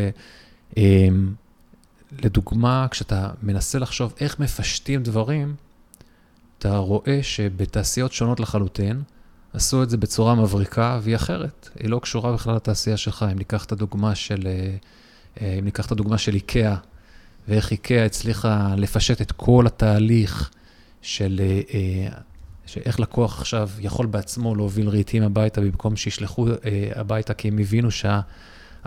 [2.13, 5.55] ולדוגמה, כשאתה מנסה לחשוב איך מפשטים דברים,
[6.59, 9.03] אתה רואה שבתעשיות שונות לחלוטין,
[9.53, 11.69] עשו את זה בצורה מבריקה והיא אחרת.
[11.79, 13.27] היא לא קשורה בכלל לתעשייה שלך.
[13.33, 14.49] אם ניקח את הדוגמה של,
[15.41, 16.77] אה, אם ניקח את הדוגמה של איקאה,
[17.49, 20.51] ואיך איקאה הצליחה לפשט את כל התהליך
[21.03, 21.41] של
[22.71, 26.53] שאיך לקוח עכשיו יכול בעצמו להוביל רהיטים הביתה במקום שישלחו אה,
[26.95, 28.21] הביתה, כי הם הבינו שאחד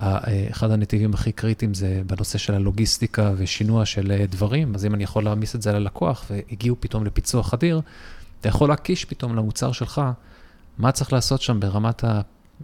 [0.01, 0.19] אה,
[0.61, 5.23] הנתיבים הכי קריטיים זה בנושא של הלוגיסטיקה ושינוע של אה, דברים, אז אם אני יכול
[5.23, 7.81] להעמיס את זה ללקוח והגיעו פתאום לפיצוח אדיר,
[8.39, 10.01] אתה יכול להקיש פתאום למוצר שלך
[10.77, 12.21] מה צריך לעשות שם ברמת ה...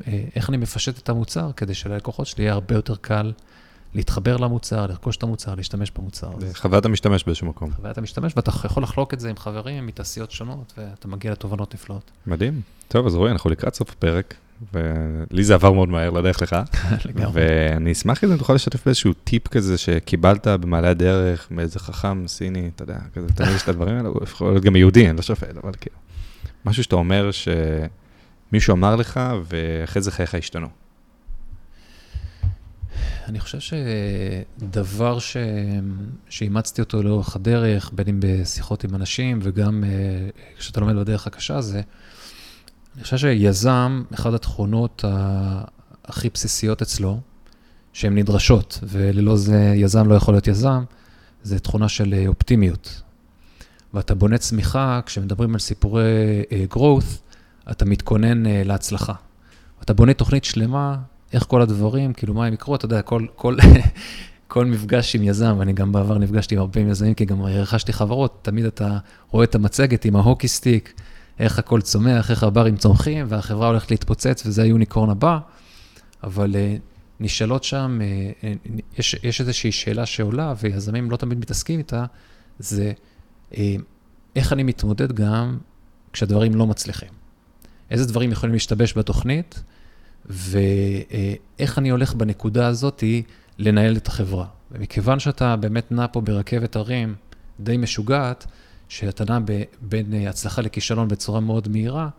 [0.07, 3.33] אה, איך אני מפשט את המוצר כדי שללקוחות שלי יהיה הרבה יותר קל
[3.93, 6.29] להתחבר למוצר, לרכוש את המוצר, להשתמש במוצר.
[6.53, 7.71] חוויית המשתמש באיזשהו מקום.
[7.71, 12.11] חוויית המשתמש, ואתה יכול לחלוק את זה עם חברים מתעשיות שונות, ואתה מגיע לתובנות נפלאות.
[12.27, 12.61] מדהים.
[12.87, 14.33] טוב, אז רועי, אנחנו לקראת סוף הפרק,
[14.73, 16.55] ולי זה עבר מאוד מהר לדרך לך.
[17.33, 22.83] ואני אשמח אם תוכל לשתף באיזשהו טיפ כזה שקיבלת במעלה הדרך, מאיזה חכם סיני, אתה
[22.83, 25.57] יודע, כזה, תמיד יש את הדברים האלה, הוא יכול להיות גם יהודי, אני לא שופט,
[25.63, 25.97] אבל כאילו,
[26.65, 30.67] משהו שאתה אומר שמישהו אמר לך, ואחרי זה חייך השתנו.
[33.29, 35.37] אני חושב שדבר ש...
[36.29, 41.61] שאימצתי אותו לאורך הדרך, בין אם בשיחות עם אנשים וגם uh, כשאתה לומד בדרך הקשה,
[41.61, 41.81] זה,
[42.95, 45.05] אני חושב שיזם, אחת התכונות
[46.05, 47.19] הכי בסיסיות אצלו,
[47.93, 50.83] שהן נדרשות, וללא זה יזם לא יכול להיות יזם,
[51.43, 53.01] זה תכונה של אה, אופטימיות.
[53.93, 57.21] ואתה בונה צמיחה, כשמדברים על סיפורי uh, growth,
[57.71, 59.13] אתה מתכונן להצלחה.
[59.81, 60.97] אתה בונה תוכנית שלמה
[61.33, 63.57] איך כל הדברים, כאילו מה הם יקרו, אתה יודע, כל, כל,
[64.47, 68.39] כל מפגש עם יזם, ואני גם בעבר נפגשתי עם הרבה יזמים, כי גם רכשתי חברות,
[68.41, 68.97] תמיד אתה
[69.29, 70.93] רואה את המצגת עם ההוקי סטיק,
[71.39, 75.39] איך הכל צומח, איך הברים צומחים, והחברה הולכת להתפוצץ, וזה היוניקורן הבא.
[76.23, 76.81] אבל uh,
[77.19, 82.05] נשאלות שם, uh, uh, יש, יש איזושהי שאלה שעולה, ויזמים לא תמיד מתעסקים איתה,
[82.59, 82.91] זה
[84.35, 85.57] איך אני מתמודד גם
[86.13, 87.09] כשהדברים לא מצליחים.
[87.91, 89.63] איזה דברים יכולים להשתבש בתוכנית,
[90.29, 93.03] ואיך אני הולך בנקודה הזאת
[93.57, 94.45] לנהל את החברה.
[94.71, 97.15] ומכיוון שאתה באמת נע פה ברכבת הרים
[97.59, 98.45] די משוגעת,
[98.89, 99.39] שאתה נע
[99.81, 102.09] בין הצלחה לכישלון בצורה מאוד מהירה,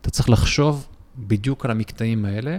[0.00, 0.86] אתה צריך לחשוב
[1.18, 2.58] בדיוק על המקטעים האלה,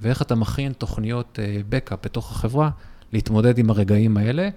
[0.00, 2.70] ואיך אתה מכין תוכניות בקאפ בתוך החברה,
[3.12, 4.48] להתמודד עם הרגעים האלה.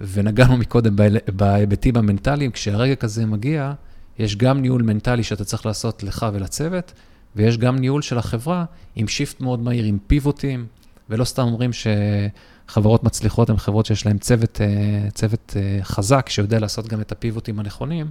[0.00, 0.96] ונגענו מקודם
[1.36, 3.72] בהיבטים המנטליים, כשהרגע כזה מגיע,
[4.18, 6.92] יש גם ניהול מנטלי שאתה צריך לעשות לך ולצוות,
[7.36, 8.64] ויש גם ניהול של החברה
[8.96, 10.66] עם shift מאוד מהיר, עם pivot-ים,
[11.10, 16.58] ולא סתם אומרים שחברות מצליחות הן חברות שיש להן צוות, אה, צוות אה, חזק, שיודע
[16.58, 18.06] לעשות גם את ה pivot-ים הנכונים,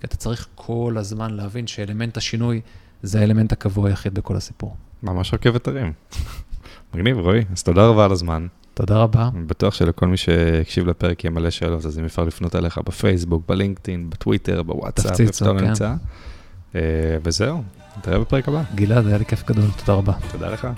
[0.00, 2.60] כי אתה צריך כל הזמן להבין שאלמנט השינוי
[3.02, 4.76] זה האלמנט הקבוע היחיד בכל הסיפור.
[5.02, 5.92] ממש רכבת הרים.
[6.94, 8.46] מגניב, רועי, אז תודה רבה על הזמן.
[8.74, 9.30] תודה רבה.
[9.34, 13.44] אני בטוח שלכל מי שהקשיב לפרק יהיה מלא שאלות, אז אם אפשר לפנות אליך בפייסבוק,
[13.48, 15.66] בלינקדאין, בטוויטר, בוואטסאפ, איפה שאתה כן.
[15.66, 15.94] נמצא.
[17.22, 17.62] וזהו,
[17.98, 18.62] נתראה בפרק הבא.
[18.74, 20.12] גלעד, היה לי כיף גדול, תודה רבה.
[20.32, 20.68] תודה לך.